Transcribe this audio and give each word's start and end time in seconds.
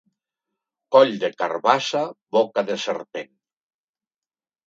Coll 0.95 1.11
de 1.23 1.29
carabassa, 1.41 2.01
boca 2.37 2.65
de 2.71 2.77
serpent. 2.87 3.31